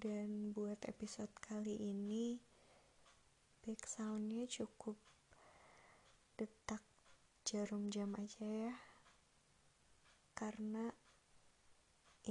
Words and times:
dan 0.00 0.56
buat 0.56 0.80
episode 0.88 1.28
kali 1.44 1.76
ini 1.76 2.40
back 3.60 3.84
soundnya 3.84 4.48
cukup 4.48 4.96
detak 6.40 6.80
jarum 7.44 7.92
jam 7.92 8.16
aja 8.16 8.48
ya. 8.48 8.74
Karena 10.32 10.88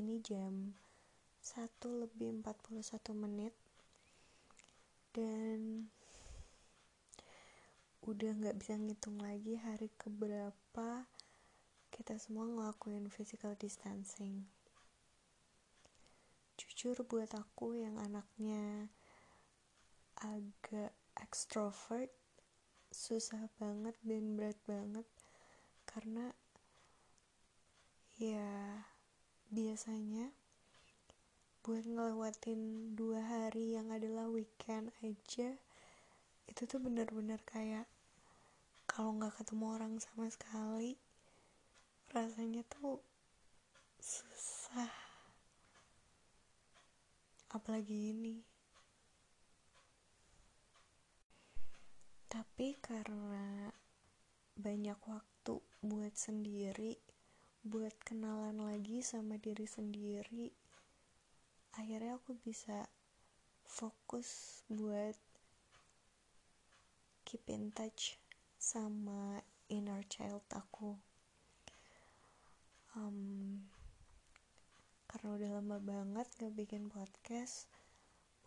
ini 0.02 0.18
jam 0.18 0.74
1 1.46 1.70
lebih 2.10 2.42
41 2.42 3.14
menit. 3.14 3.54
Dan 5.14 5.94
udah 8.02 8.34
nggak 8.34 8.58
bisa 8.58 8.82
ngitung 8.82 9.22
lagi 9.22 9.62
hari 9.62 9.94
keberapa 9.94 11.06
kita 11.94 12.18
semua 12.18 12.50
ngelakuin 12.50 13.14
physical 13.14 13.54
distancing 13.54 14.50
jujur 16.70 17.02
buat 17.10 17.34
aku 17.34 17.82
yang 17.82 17.98
anaknya 17.98 18.94
agak 20.22 20.94
extrovert 21.18 22.14
susah 22.94 23.50
banget 23.58 23.98
dan 24.06 24.38
berat 24.38 24.60
banget. 24.70 25.10
Karena 25.90 26.30
ya 28.22 28.86
biasanya 29.50 30.30
buat 31.66 31.90
ngelewatin 31.90 32.94
dua 32.94 33.26
hari 33.26 33.74
yang 33.74 33.90
adalah 33.90 34.30
weekend 34.30 34.94
aja 35.02 35.58
itu 36.46 36.62
tuh 36.70 36.78
bener-bener 36.78 37.42
kayak 37.50 37.90
kalau 38.86 39.18
nggak 39.18 39.34
ketemu 39.42 39.66
orang 39.74 39.94
sama 39.98 40.30
sekali 40.30 40.98
rasanya 42.10 42.62
tuh 42.70 43.02
susah 44.02 45.09
apalagi 47.54 48.14
ini. 48.14 48.38
Tapi 52.30 52.78
karena 52.78 53.74
banyak 54.60 55.00
waktu 55.08 55.56
buat 55.82 56.14
sendiri 56.14 57.00
buat 57.60 57.96
kenalan 58.08 58.60
lagi 58.60 59.04
sama 59.04 59.36
diri 59.36 59.68
sendiri 59.68 60.52
akhirnya 61.80 62.20
aku 62.20 62.36
bisa 62.44 62.88
fokus 63.64 64.62
buat 64.68 65.16
keep 67.24 67.46
in 67.48 67.70
touch 67.72 68.18
sama 68.58 69.40
inner 69.70 70.02
child 70.10 70.44
aku. 70.50 70.98
Um, 72.98 73.70
karena 75.20 75.36
udah 75.36 75.52
lama 75.60 75.78
banget 75.84 76.32
gak 76.40 76.56
bikin 76.56 76.88
podcast 76.88 77.68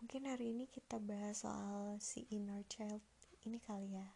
mungkin 0.00 0.24
hari 0.24 0.56
ini 0.56 0.64
kita 0.72 0.96
bahas 0.96 1.44
soal 1.44 2.00
si 2.00 2.24
inner 2.32 2.64
child 2.64 3.04
ini 3.44 3.60
kali 3.60 3.92
ya. 3.92 4.08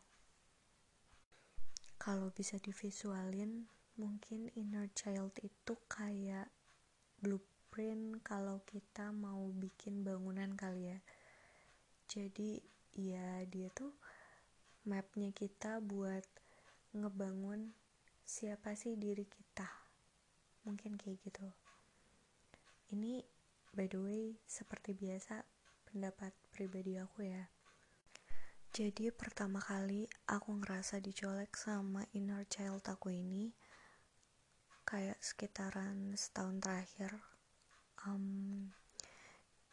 Kalau 2.00 2.32
bisa 2.32 2.56
divisualin 2.56 3.68
mungkin 4.00 4.48
inner 4.56 4.88
child 4.96 5.36
itu 5.44 5.76
kayak 5.84 6.48
blueprint 7.20 8.24
kalau 8.24 8.64
kita 8.64 9.12
mau 9.12 9.52
bikin 9.52 10.00
bangunan 10.00 10.56
kali 10.56 10.96
ya. 10.96 10.98
Jadi 12.08 12.64
ya 12.96 13.44
dia 13.44 13.68
tuh 13.68 13.92
mapnya 14.88 15.28
kita 15.36 15.84
buat 15.84 16.24
ngebangun 16.96 17.76
siapa 18.24 18.72
sih 18.80 18.96
diri 18.96 19.28
kita. 19.28 19.68
Mungkin 20.64 20.96
kayak 20.96 21.20
gitu 21.20 21.44
ini 22.92 23.24
by 23.74 23.86
the 23.90 23.98
way 23.98 24.22
seperti 24.46 24.94
biasa 24.94 25.42
pendapat 25.88 26.36
pribadi 26.52 27.00
aku 27.00 27.26
ya. 27.26 27.48
Jadi 28.76 29.08
pertama 29.08 29.56
kali 29.56 30.04
aku 30.28 30.60
ngerasa 30.60 31.00
dicolek 31.00 31.56
sama 31.56 32.04
inner 32.12 32.44
child 32.44 32.84
aku 32.84 33.08
ini 33.08 33.56
kayak 34.84 35.18
sekitaran 35.18 36.14
setahun 36.14 36.60
terakhir 36.60 37.10
um, 38.06 38.70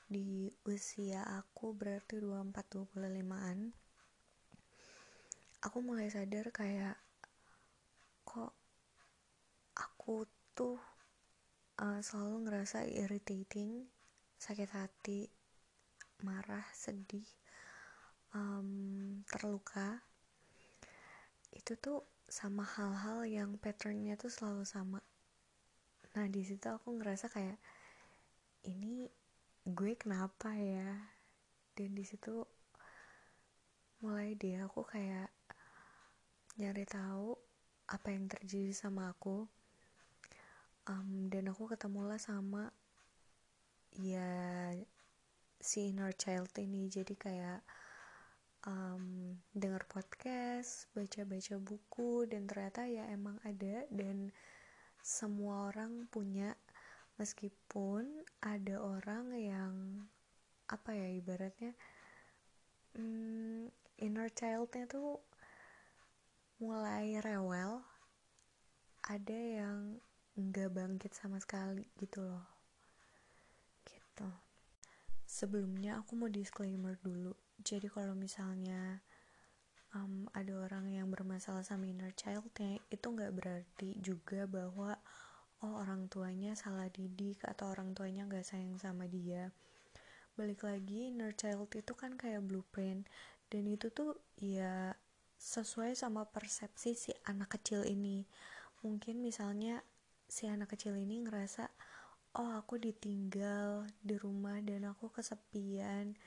di 0.10 0.50
usia 0.66 1.22
aku 1.26 1.76
berarti 1.76 2.18
24-25an 2.18 3.76
aku 5.64 5.78
mulai 5.80 6.10
sadar 6.10 6.50
kayak 6.50 6.98
kok 8.26 8.56
aku 9.76 10.26
tuh 10.58 10.80
uh, 11.82 12.00
selalu 12.04 12.46
ngerasa 12.46 12.86
irritating 12.86 13.90
sakit 14.38 14.70
hati 14.76 15.32
marah 16.22 16.66
sedih 16.76 17.26
um, 18.36 19.22
terluka. 19.26 20.04
Itu 21.54 21.78
tuh 21.78 22.04
sama 22.30 22.66
hal-hal 22.66 23.26
yang 23.26 23.50
patternnya 23.58 24.18
tuh 24.18 24.30
selalu 24.30 24.66
sama. 24.66 25.00
Nah 26.14 26.26
di 26.30 26.42
situ 26.46 26.66
aku 26.70 26.98
ngerasa 26.98 27.30
kayak 27.30 27.58
ini 28.70 29.10
gue 29.66 29.94
kenapa 29.98 30.54
ya? 30.54 31.14
Dan 31.74 31.98
di 31.98 32.06
situ 32.06 32.46
mulai 34.04 34.36
deh 34.36 34.60
aku 34.60 34.84
kayak 34.84 35.32
nyari 36.60 36.86
tahu 36.86 37.34
apa 37.90 38.08
yang 38.14 38.30
terjadi 38.30 38.76
sama 38.76 39.10
aku 39.10 39.48
um, 40.88 41.32
dan 41.32 41.52
aku 41.52 41.72
ketemulah 41.72 42.20
sama 42.20 42.72
ya 43.96 44.72
si 45.64 45.94
inner 45.94 46.12
child 46.16 46.52
ini. 46.60 46.92
Jadi 46.92 47.16
kayak 47.16 47.62
um, 48.68 49.38
dengar 49.56 49.88
podcast 49.88 50.92
baca-baca 50.92 51.56
buku 51.60 52.28
dan 52.28 52.44
ternyata 52.50 52.84
ya 52.88 53.08
emang 53.12 53.40
ada. 53.48 53.88
Dan 53.88 54.32
semua 55.00 55.72
orang 55.72 56.08
punya 56.12 56.56
meskipun 57.20 58.24
ada 58.42 58.82
orang 58.82 59.36
yang 59.38 59.74
apa 60.72 60.96
ya 60.96 61.12
ibaratnya 61.12 61.76
um, 62.98 63.70
inner 64.00 64.32
childnya 64.32 64.88
tuh 64.90 65.22
mulai 66.60 67.20
rewel. 67.20 67.84
Ada 69.04 69.36
yang 69.36 70.00
nggak 70.34 70.70
bangkit 70.74 71.14
sama 71.14 71.38
sekali 71.38 71.86
gitu 72.02 72.26
loh. 72.26 72.46
Gitu. 73.86 74.30
Sebelumnya 75.30 76.02
aku 76.02 76.18
mau 76.18 76.30
disclaimer 76.30 76.98
dulu. 77.02 77.38
Jadi 77.62 77.86
kalau 77.90 78.18
misalnya 78.18 79.02
um, 79.94 80.26
ada 80.34 80.54
orang 80.58 80.90
yang 80.90 81.08
bermasalah 81.14 81.62
sama 81.62 81.86
inner 81.86 82.12
childnya 82.18 82.82
itu 82.90 83.06
nggak 83.06 83.34
berarti 83.34 83.98
juga 84.02 84.50
bahwa 84.50 84.98
oh 85.64 85.80
orang 85.80 86.12
tuanya 86.12 86.58
salah 86.58 86.90
didik 86.90 87.40
atau 87.46 87.72
orang 87.72 87.94
tuanya 87.96 88.26
nggak 88.26 88.44
sayang 88.44 88.76
sama 88.82 89.06
dia. 89.06 89.54
Balik 90.34 90.66
lagi 90.66 91.14
inner 91.14 91.32
child 91.38 91.70
itu 91.78 91.94
kan 91.94 92.18
kayak 92.18 92.42
blueprint. 92.42 93.06
Dan 93.54 93.70
itu 93.70 93.94
tuh 93.94 94.18
ya 94.42 94.98
sesuai 95.38 95.94
sama 95.94 96.26
persepsi 96.26 96.98
si 96.98 97.12
anak 97.30 97.54
kecil 97.54 97.86
ini. 97.86 98.26
Mungkin 98.82 99.22
misalnya 99.22 99.86
si 100.34 100.50
anak 100.50 100.74
kecil 100.74 100.98
ini 100.98 101.22
ngerasa 101.22 101.70
oh 102.42 102.58
aku 102.58 102.82
ditinggal 102.82 103.86
di 104.02 104.18
rumah 104.18 104.58
dan 104.66 104.90
aku 104.90 105.14
kesepian. 105.14 106.18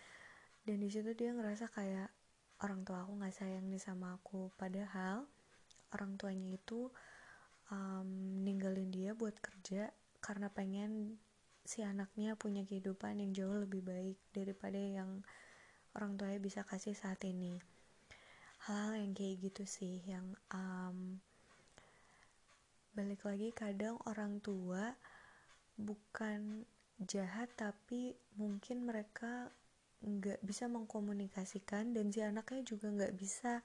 Dan 0.62 0.76
di 0.78 0.86
situ 0.86 1.10
dia 1.18 1.34
ngerasa 1.34 1.66
kayak 1.74 2.14
orang 2.62 2.86
tua 2.86 3.02
aku 3.02 3.18
nggak 3.18 3.34
sayang 3.34 3.66
nih 3.66 3.82
sama 3.82 4.14
aku. 4.14 4.54
Padahal 4.54 5.26
orang 5.90 6.14
tuanya 6.14 6.54
itu 6.54 6.86
um, 7.74 8.06
ninggalin 8.46 8.94
dia 8.94 9.10
buat 9.18 9.34
kerja 9.42 9.90
karena 10.22 10.54
pengen 10.54 11.18
si 11.66 11.82
anaknya 11.82 12.38
punya 12.38 12.62
kehidupan 12.62 13.18
yang 13.18 13.34
jauh 13.34 13.58
lebih 13.58 13.82
baik 13.82 14.22
daripada 14.30 14.78
yang 14.78 15.26
orang 15.98 16.14
tuanya 16.14 16.38
bisa 16.38 16.62
kasih 16.62 16.94
saat 16.94 17.18
ini. 17.26 17.58
Hal-hal 18.70 19.02
yang 19.02 19.18
kayak 19.18 19.50
gitu 19.50 19.66
sih 19.66 19.98
yang 20.06 20.38
um, 20.54 21.18
balik 22.96 23.28
lagi 23.28 23.52
kadang 23.52 24.00
orang 24.08 24.40
tua 24.40 24.96
bukan 25.76 26.64
jahat 26.96 27.52
tapi 27.52 28.16
mungkin 28.40 28.88
mereka 28.88 29.52
nggak 30.00 30.40
bisa 30.40 30.64
mengkomunikasikan 30.72 31.92
dan 31.92 32.08
si 32.08 32.24
anaknya 32.24 32.64
juga 32.64 32.88
nggak 32.88 33.14
bisa 33.20 33.60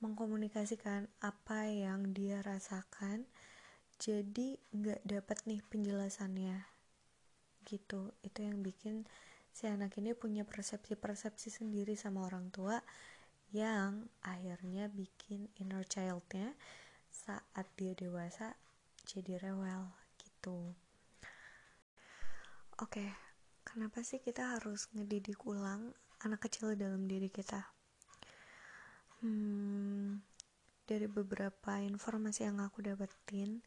mengkomunikasikan 0.00 1.06
apa 1.20 1.68
yang 1.68 2.10
dia 2.16 2.40
rasakan. 2.42 3.28
Jadi 4.00 4.56
nggak 4.72 5.04
dapat 5.04 5.38
nih 5.44 5.60
penjelasannya. 5.68 6.56
Gitu. 7.68 8.16
Itu 8.24 8.38
yang 8.40 8.64
bikin 8.64 9.04
si 9.52 9.68
anak 9.68 9.94
ini 10.00 10.16
punya 10.16 10.48
persepsi-persepsi 10.48 11.52
sendiri 11.52 11.94
sama 11.94 12.24
orang 12.24 12.48
tua 12.48 12.80
yang 13.50 14.06
akhirnya 14.24 14.86
bikin 14.88 15.50
inner 15.58 15.82
childnya 15.84 16.54
saat 17.10 17.66
dia 17.74 17.92
dewasa 17.98 18.54
jadi 19.04 19.42
rewel 19.42 19.90
gitu. 20.22 20.72
Oke 22.80 23.04
okay, 23.04 23.10
kenapa 23.66 24.00
sih 24.06 24.22
kita 24.24 24.56
harus 24.56 24.88
ngedidik 24.96 25.44
ulang 25.44 25.92
anak 26.24 26.48
kecil 26.48 26.72
dalam 26.78 27.04
diri 27.04 27.28
kita? 27.28 27.68
Hmm, 29.20 30.24
dari 30.88 31.04
beberapa 31.06 31.76
informasi 31.78 32.48
yang 32.48 32.58
aku 32.64 32.80
dapetin 32.80 33.60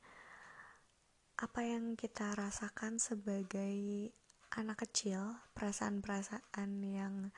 apa 1.37 1.65
yang 1.65 1.95
kita 1.95 2.33
rasakan 2.33 2.97
sebagai 2.97 4.09
anak 4.53 4.85
kecil 4.85 5.41
perasaan-perasaan 5.57 6.69
yang 6.83 7.33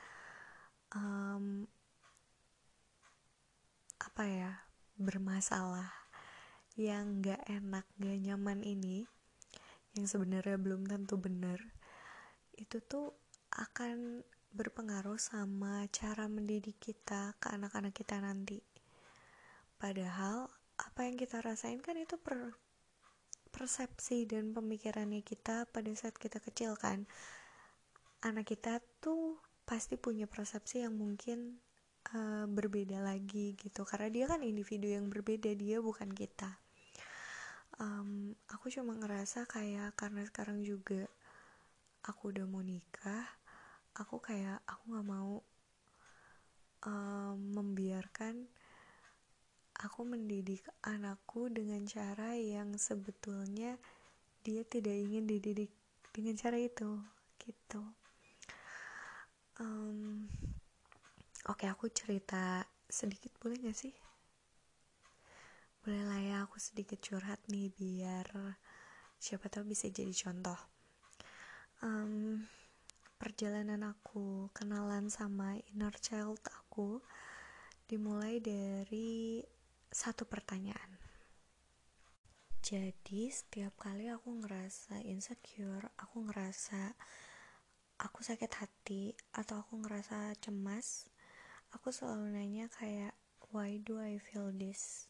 um, 0.92 1.63
apa 4.04 4.24
ya 4.28 4.52
bermasalah 4.95 5.92
yang 6.75 7.24
gak 7.24 7.44
enak 7.47 7.88
gak 8.00 8.19
nyaman 8.19 8.63
ini 8.63 9.07
yang 9.95 10.07
sebenarnya 10.07 10.59
belum 10.59 10.88
tentu 10.88 11.15
benar 11.15 11.59
itu 12.56 12.80
tuh 12.83 13.15
akan 13.56 14.24
berpengaruh 14.56 15.19
sama 15.19 15.83
cara 15.92 16.31
mendidik 16.31 16.80
kita 16.80 17.36
ke 17.44 17.51
anak-anak 17.51 17.92
kita 17.92 18.24
nanti. 18.24 18.63
Padahal 19.75 20.47
apa 20.80 21.07
yang 21.07 21.19
kita 21.19 21.44
rasain 21.44 21.83
kan 21.83 22.00
itu 22.00 22.15
per 22.15 22.56
persepsi 23.51 24.27
dan 24.27 24.56
pemikirannya 24.56 25.24
kita 25.24 25.68
pada 25.71 25.92
saat 25.92 26.15
kita 26.15 26.39
kecil 26.39 26.80
kan. 26.80 27.03
Anak 28.24 28.47
kita 28.47 28.80
tuh 29.03 29.39
pasti 29.68 30.00
punya 30.00 30.27
persepsi 30.27 30.88
yang 30.88 30.95
mungkin 30.95 31.59
uh, 32.13 32.46
berbeda 32.46 33.02
lagi 33.02 33.57
gitu. 33.57 33.88
Karena 33.88 34.12
dia 34.12 34.25
kan 34.30 34.46
individu 34.46 34.92
yang 34.92 35.10
berbeda 35.10 35.50
dia 35.57 35.81
bukan 35.81 36.12
kita. 36.13 36.62
Um, 37.81 38.38
aku 38.52 38.69
cuma 38.69 38.94
ngerasa 38.96 39.50
kayak 39.50 39.98
karena 39.98 40.24
sekarang 40.28 40.62
juga 40.62 41.10
aku 42.06 42.30
udah 42.31 42.46
mau 42.48 42.63
nikah 42.63 43.25
aku 43.96 44.19
kayak 44.19 44.60
aku 44.68 44.92
nggak 44.92 45.07
mau 45.07 45.40
um, 46.84 47.38
membiarkan 47.56 48.44
aku 49.80 50.04
mendidik 50.04 50.63
anakku 50.84 51.48
dengan 51.48 51.88
cara 51.88 52.36
yang 52.36 52.75
sebetulnya 52.75 53.80
dia 54.44 54.68
tidak 54.68 54.96
ingin 54.96 55.24
dididik 55.24 55.72
dengan 56.12 56.36
cara 56.36 56.60
itu 56.60 57.00
gitu. 57.40 57.84
Um, 59.56 60.28
oke 61.45 61.65
aku 61.69 61.89
cerita 61.94 62.65
sedikit 62.89 63.33
boleh 63.38 63.57
gak 63.65 63.77
sih? 63.77 63.94
Boleh 65.86 66.01
lah 66.01 66.21
ya 66.21 66.38
aku 66.42 66.57
sedikit 66.57 66.97
curhat 66.97 67.38
nih 67.45 67.69
biar 67.69 68.25
siapa 69.21 69.50
tahu 69.53 69.69
bisa 69.69 69.86
jadi 69.89 70.09
contoh. 70.09 70.57
Um, 71.86 72.42
perjalanan 73.21 73.86
aku 73.86 74.50
kenalan 74.57 75.13
sama 75.13 75.57
inner 75.69 75.94
child 76.01 76.42
aku 76.50 77.01
dimulai 77.86 78.42
dari 78.42 79.45
satu 79.94 80.25
pertanyaan. 80.25 80.97
Jadi 82.65 83.30
setiap 83.30 83.77
kali 83.77 84.09
aku 84.09 84.42
ngerasa 84.42 85.06
insecure 85.06 85.86
aku 86.01 86.25
ngerasa 86.25 86.97
aku 88.01 88.25
sakit 88.25 88.51
hati 88.57 89.13
atau 89.38 89.62
aku 89.62 89.86
ngerasa 89.86 90.33
cemas 90.42 91.13
aku 91.86 91.94
selalu 91.94 92.34
nanya 92.34 92.66
kayak 92.82 93.14
why 93.54 93.78
do 93.78 94.02
I 94.02 94.18
feel 94.18 94.50
this? 94.50 95.06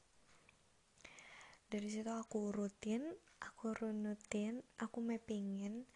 Dari 1.72 1.88
situ 1.88 2.12
aku 2.12 2.52
rutin 2.52 3.00
aku 3.40 3.72
runutin 3.72 4.60
aku 4.76 5.00
mappingin 5.00 5.88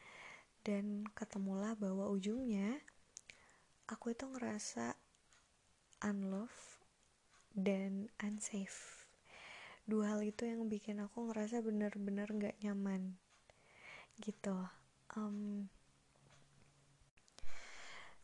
dan 0.64 1.04
ketemulah 1.12 1.76
bahwa 1.76 2.08
ujungnya 2.08 2.80
aku 3.92 4.16
itu 4.16 4.24
ngerasa 4.31 4.96
unlove 6.00 6.80
dan 7.52 8.08
unsafe. 8.24 9.04
Dua 9.84 10.16
hal 10.16 10.24
itu 10.24 10.48
yang 10.48 10.72
bikin 10.72 11.04
aku 11.04 11.28
ngerasa 11.28 11.60
bener-bener 11.60 12.32
gak 12.40 12.56
nyaman. 12.64 13.20
Gitu. 14.16 14.56
Um, 15.12 15.68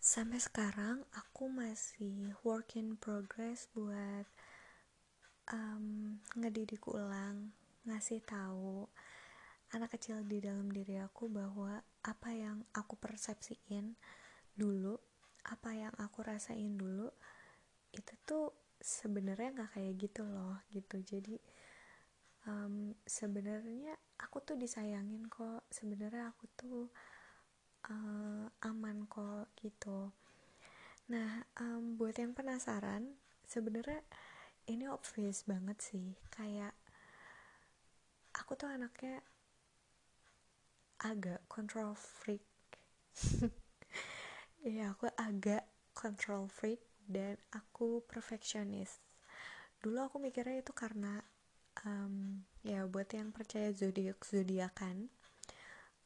sampai 0.06 0.38
sekarang 0.38 1.02
aku 1.18 1.50
masih 1.50 2.38
work 2.46 2.78
in 2.78 2.94
progress 2.94 3.66
buat 3.74 4.30
um, 5.50 6.22
ngedidik 6.38 6.86
ulang 6.86 7.50
ngasih 7.90 8.22
tahu 8.22 8.86
anak 9.74 9.98
kecil 9.98 10.22
di 10.22 10.46
dalam 10.46 10.69
diri 10.69 11.02
aku 11.02 11.25
bahwa 11.25 11.81
apa 12.06 12.30
yang 12.38 12.62
aku 12.78 12.94
persepsiin 13.02 13.98
dulu 14.54 14.94
apa 15.42 15.74
yang 15.74 15.94
aku 15.98 16.22
rasain 16.22 16.78
dulu 16.78 17.10
itu 17.90 18.13
tuh 18.30 18.54
sebenarnya 18.78 19.58
nggak 19.58 19.72
kayak 19.74 19.94
gitu 19.98 20.22
loh 20.22 20.62
gitu. 20.69 21.01
Jadi 21.01 21.34
um, 22.46 22.94
sebenarnya 23.10 23.98
aku 24.22 24.38
tuh 24.46 24.54
disayangin 24.54 25.25
kok. 25.34 25.66
Sebenarnya 25.74 26.30
aku 26.30 26.46
tuh 26.54 26.94
uh, 27.90 28.46
aman 28.66 29.06
kok 29.10 29.50
gitu. 29.60 30.12
Nah 31.12 31.46
um, 31.62 31.98
buat 31.98 32.18
yang 32.18 32.34
penasaran 32.34 33.18
sebenarnya 33.46 34.02
ini 34.70 34.90
obvious 34.90 35.46
banget 35.46 35.78
sih. 35.82 36.18
Kayak 36.34 36.74
aku 38.34 38.58
tuh 38.58 38.70
anaknya 38.70 39.22
agak 41.02 41.46
control 41.50 41.94
freak. 41.94 42.46
Ya 44.66 44.98
aku 44.98 45.06
agak 45.14 45.62
control 45.94 46.50
freak 46.50 46.82
dan 47.06 47.38
aku 47.54 48.02
perfectionist 48.10 48.98
dulu 49.86 50.02
aku 50.02 50.18
mikirnya 50.18 50.66
itu 50.66 50.74
karena 50.74 51.22
um, 51.86 52.42
ya 52.66 52.90
buat 52.90 53.06
yang 53.14 53.30
percaya 53.30 53.70
zodiak 53.70 54.18
zodiakan 54.26 55.14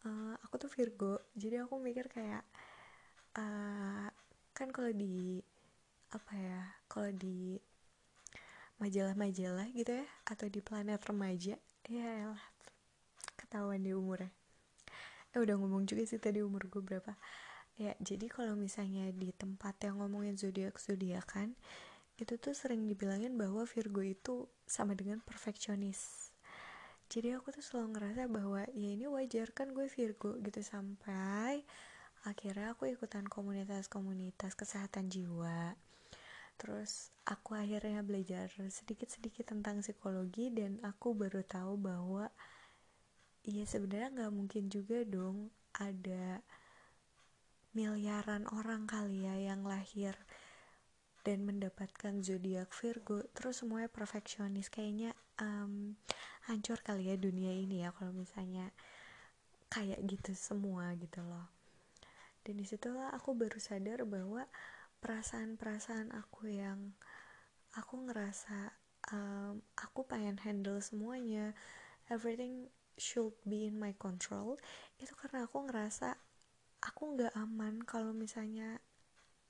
uh, 0.05 0.35
aku 0.45 0.55
tuh 0.61 0.71
Virgo 0.71 1.19
jadi 1.35 1.65
aku 1.65 1.79
mikir 1.81 2.07
kayak 2.11 2.43
uh, 3.35 4.07
kan 4.55 4.67
kalau 4.71 4.91
di 4.91 5.39
apa 6.09 6.33
ya 6.35 6.61
kalau 6.91 7.11
di 7.13 7.57
majalah-majalah 8.79 9.67
gitu 9.75 9.91
ya 9.91 10.07
atau 10.23 10.47
di 10.47 10.63
planet 10.63 11.03
remaja 11.03 11.55
ya 11.89 12.31
lah 12.31 12.43
ketahuan 13.35 13.81
di 13.81 13.91
umurnya. 13.97 14.31
Eh 15.33 15.39
udah 15.41 15.57
ngomong 15.57 15.89
juga 15.89 16.05
sih 16.05 16.21
tadi 16.21 16.45
umur 16.45 16.69
gue 16.69 16.85
berapa. 16.85 17.17
Ya 17.81 17.97
jadi 17.97 18.29
kalau 18.29 18.53
misalnya 18.53 19.09
di 19.09 19.33
tempat 19.33 19.79
yang 19.81 20.03
ngomongin 20.03 20.35
zodiak 20.37 20.77
zodiakan 20.77 21.57
itu 22.19 22.35
tuh 22.35 22.51
sering 22.51 22.85
dibilangin 22.85 23.39
bahwa 23.39 23.63
Virgo 23.63 24.03
itu 24.03 24.45
sama 24.67 24.93
dengan 24.93 25.23
perfeksionis 25.23 26.28
jadi 27.09 27.41
aku 27.41 27.49
tuh 27.49 27.65
selalu 27.65 27.97
ngerasa 27.97 28.29
bahwa 28.29 28.61
ya 28.77 28.89
ini 28.93 29.09
wajar 29.09 29.49
kan 29.49 29.73
gue 29.73 29.89
Virgo 29.89 30.37
gitu 30.45 30.61
sampai 30.61 31.65
akhirnya 32.21 32.77
aku 32.77 32.85
ikutan 32.85 33.25
komunitas-komunitas 33.25 34.53
kesehatan 34.53 35.09
jiwa. 35.09 35.73
Terus 36.61 37.09
aku 37.25 37.57
akhirnya 37.57 38.05
belajar 38.05 38.53
sedikit-sedikit 38.53 39.49
tentang 39.49 39.81
psikologi 39.81 40.53
dan 40.53 40.77
aku 40.85 41.17
baru 41.17 41.41
tahu 41.41 41.81
bahwa 41.81 42.29
ya 43.41 43.65
sebenarnya 43.65 44.13
nggak 44.13 44.33
mungkin 44.35 44.69
juga 44.69 45.01
dong 45.01 45.49
ada 45.73 46.45
miliaran 47.73 48.45
orang 48.53 48.85
kali 48.85 49.25
ya 49.25 49.33
yang 49.33 49.65
lahir 49.65 50.13
dan 51.25 51.43
mendapatkan 51.43 52.23
zodiak 52.23 52.71
Virgo 52.75 53.25
terus 53.35 53.61
semuanya 53.61 53.91
perfeksionis. 53.91 54.71
Kayaknya 54.71 55.11
um, 55.39 55.95
hancur 56.47 56.79
kali 56.81 57.11
ya 57.11 57.15
dunia 57.19 57.53
ini 57.53 57.83
ya 57.83 57.93
kalau 57.95 58.15
misalnya 58.15 58.71
kayak 59.69 60.01
gitu 60.05 60.33
semua 60.33 60.95
gitu 60.97 61.21
loh. 61.21 61.47
Dan 62.41 62.57
di 62.57 62.65
situlah 62.65 63.13
aku 63.13 63.35
baru 63.35 63.59
sadar 63.61 64.07
bahwa 64.07 64.47
perasaan-perasaan 64.99 66.11
aku 66.15 66.51
yang 66.51 66.97
aku 67.77 68.09
ngerasa 68.09 68.73
um, 69.13 69.61
aku 69.77 70.03
pengen 70.03 70.41
handle 70.41 70.81
semuanya 70.81 71.53
everything 72.09 72.67
should 72.99 73.31
be 73.47 73.69
in 73.69 73.79
my 73.79 73.95
control 73.95 74.59
itu 74.99 75.13
karena 75.15 75.47
aku 75.47 75.63
ngerasa 75.63 76.19
aku 76.83 77.15
nggak 77.15 77.33
aman 77.39 77.79
kalau 77.87 78.11
misalnya 78.11 78.83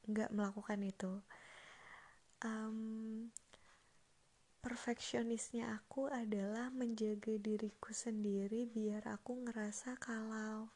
nggak 0.06 0.30
melakukan 0.34 0.82
itu 0.86 1.22
um, 2.44 3.30
perfeksionisnya 4.60 5.80
aku 5.80 6.12
adalah 6.12 6.68
menjaga 6.72 7.40
diriku 7.40 7.96
sendiri 7.96 8.68
biar 8.68 9.08
aku 9.08 9.48
ngerasa 9.48 9.96
kalau 9.96 10.68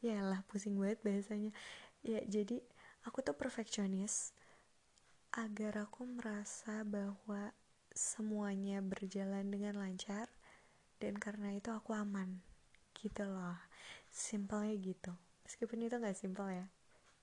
ya 0.00 0.24
lah 0.24 0.40
pusing 0.48 0.76
banget 0.80 1.00
bahasanya. 1.04 1.52
Ya 2.04 2.22
jadi 2.24 2.60
aku 3.04 3.20
tuh 3.20 3.36
perfeksionis 3.36 4.32
agar 5.36 5.84
aku 5.84 6.08
merasa 6.08 6.80
bahwa 6.86 7.52
semuanya 7.92 8.80
berjalan 8.80 9.48
dengan 9.48 9.76
lancar 9.80 10.28
dan 11.00 11.16
karena 11.20 11.52
itu 11.52 11.68
aku 11.72 11.92
aman 11.92 12.40
gitu 12.96 13.28
loh. 13.28 13.60
Simpelnya 14.08 14.72
gitu. 14.80 15.12
Meskipun 15.46 15.86
itu 15.86 15.94
gak 16.02 16.18
simpel 16.18 16.50
ya 16.50 16.66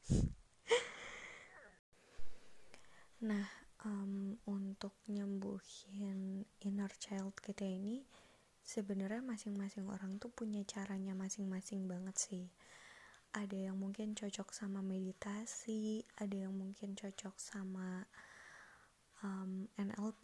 nah 3.23 3.47
um, 3.87 4.35
untuk 4.43 4.91
nyembuhin 5.07 6.43
inner 6.59 6.91
child 6.99 7.31
kita 7.39 7.63
ini 7.63 8.03
sebenarnya 8.63 9.23
masing-masing 9.23 9.87
orang 9.87 10.19
tuh 10.19 10.27
punya 10.27 10.59
caranya 10.67 11.15
masing-masing 11.15 11.87
banget 11.87 12.15
sih. 12.19 12.45
Ada 13.31 13.71
yang 13.71 13.79
mungkin 13.79 14.11
cocok 14.11 14.51
sama 14.51 14.83
meditasi 14.83 16.03
ada 16.19 16.35
yang 16.35 16.51
mungkin 16.51 16.99
cocok 16.99 17.35
sama 17.39 18.03
um, 19.23 19.71
NLP 19.79 20.23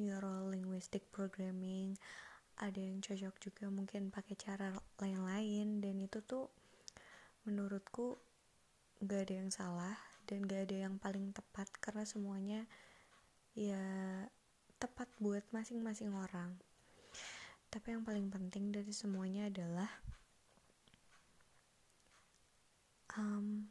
Neuro 0.00 0.48
Linguistic 0.48 1.08
Programming. 1.12 2.00
Ada 2.56 2.80
yang 2.80 3.04
cocok 3.04 3.36
juga 3.36 3.68
mungkin 3.68 4.08
pakai 4.08 4.36
cara 4.40 4.72
lain-lain 4.96 5.84
dan 5.84 6.00
itu 6.00 6.24
tuh 6.24 6.48
menurutku 7.44 8.16
gak 9.04 9.28
ada 9.28 9.34
yang 9.44 9.52
salah 9.52 10.13
dan 10.24 10.44
gak 10.44 10.70
ada 10.70 10.88
yang 10.88 10.96
paling 11.00 11.30
tepat 11.30 11.68
karena 11.80 12.04
semuanya 12.08 12.60
ya 13.54 13.80
tepat 14.76 15.08
buat 15.22 15.44
masing-masing 15.54 16.12
orang. 16.12 16.56
Tapi 17.70 17.94
yang 17.94 18.02
paling 18.02 18.28
penting 18.30 18.70
dari 18.70 18.90
semuanya 18.90 19.50
adalah 19.50 19.90
um, 23.18 23.66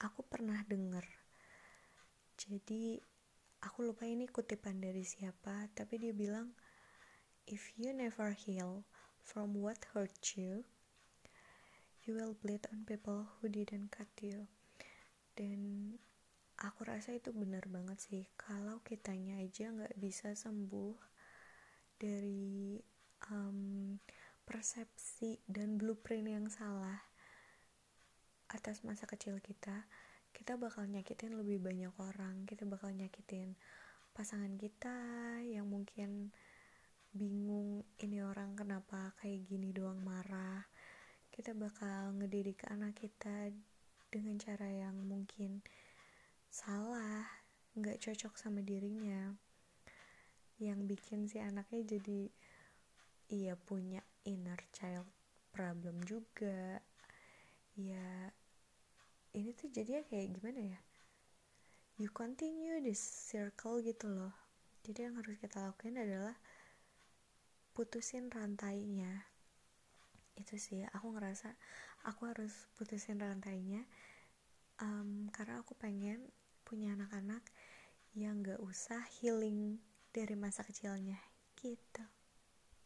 aku 0.00 0.24
pernah 0.24 0.64
dengar 0.64 1.04
jadi 2.40 2.96
aku 3.60 3.84
lupa 3.84 4.08
ini 4.08 4.24
kutipan 4.24 4.80
dari 4.80 5.04
siapa 5.04 5.68
tapi 5.76 6.00
dia 6.00 6.16
bilang 6.16 6.56
if 7.44 7.76
you 7.76 7.92
never 7.92 8.32
heal 8.32 8.88
from 9.20 9.52
what 9.60 9.76
hurt 9.92 10.16
you 10.32 10.64
you 12.08 12.16
will 12.16 12.32
bleed 12.40 12.64
on 12.72 12.88
people 12.88 13.28
who 13.38 13.52
didn't 13.52 13.92
cut 13.92 14.08
you 14.24 14.48
dan 15.40 15.96
aku 16.60 16.84
rasa 16.84 17.16
itu 17.16 17.32
benar 17.32 17.64
banget 17.72 17.96
sih. 17.96 18.24
Kalau 18.36 18.84
kitanya 18.84 19.40
aja 19.40 19.72
nggak 19.72 19.96
bisa 19.96 20.36
sembuh 20.36 21.00
dari 21.96 22.76
um, 23.32 23.96
persepsi 24.44 25.40
dan 25.48 25.80
blueprint 25.80 26.28
yang 26.28 26.46
salah 26.52 27.00
atas 28.52 28.84
masa 28.84 29.08
kecil 29.08 29.40
kita 29.40 29.88
kita 30.30 30.54
bakal 30.60 30.86
nyakitin 30.86 31.34
lebih 31.34 31.58
banyak 31.58 31.94
orang. 31.98 32.46
Kita 32.46 32.62
bakal 32.68 32.94
nyakitin 32.94 33.56
pasangan 34.14 34.54
kita 34.60 34.96
yang 35.42 35.66
mungkin 35.66 36.30
bingung 37.10 37.82
ini 37.98 38.22
orang 38.22 38.54
kenapa 38.54 39.16
kayak 39.18 39.48
gini 39.48 39.74
doang 39.74 39.98
marah? 40.04 40.62
Kita 41.32 41.54
bakal 41.54 42.14
ngedidik 42.20 42.62
anak 42.70 42.98
kita 42.98 43.50
dengan 44.10 44.36
cara 44.42 44.66
yang 44.66 44.98
mungkin 45.06 45.62
salah 46.50 47.24
nggak 47.78 48.02
cocok 48.02 48.34
sama 48.34 48.60
dirinya. 48.60 49.32
Yang 50.58 50.80
bikin 50.90 51.20
si 51.30 51.38
anaknya 51.38 51.96
jadi 51.96 52.28
iya 53.30 53.54
punya 53.54 54.02
inner 54.26 54.58
child 54.74 55.06
problem 55.54 56.02
juga. 56.02 56.82
Ya 57.78 58.34
ini 59.30 59.54
tuh 59.54 59.70
jadinya 59.70 60.02
kayak 60.10 60.34
gimana 60.34 60.60
ya? 60.74 60.80
You 62.02 62.10
continue 62.10 62.82
this 62.82 62.98
circle 62.98 63.78
gitu 63.80 64.10
loh. 64.10 64.34
Jadi 64.82 65.06
yang 65.06 65.20
harus 65.20 65.38
kita 65.38 65.62
lakuin 65.70 66.00
adalah 66.02 66.34
putusin 67.76 68.32
rantainya. 68.32 69.28
Itu 70.34 70.56
sih 70.56 70.82
aku 70.90 71.12
ngerasa 71.14 71.54
aku 72.04 72.30
harus 72.30 72.52
putusin 72.76 73.20
rantainya 73.20 73.84
um, 74.80 75.28
karena 75.32 75.60
aku 75.60 75.76
pengen 75.76 76.20
punya 76.64 76.94
anak-anak 76.96 77.42
yang 78.16 78.42
gak 78.42 78.58
usah 78.62 79.00
healing 79.20 79.78
dari 80.10 80.34
masa 80.34 80.66
kecilnya 80.66 81.18
gitu 81.58 82.19